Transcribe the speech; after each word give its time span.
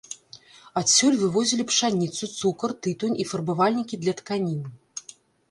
Адсюль 0.79 1.17
вывозілі 1.23 1.65
пшаніцу, 1.71 2.23
цукар, 2.41 2.69
тытунь 2.87 3.15
і 3.25 3.27
фарбавальнікі 3.33 4.01
для 4.07 4.13
тканін. 4.25 4.61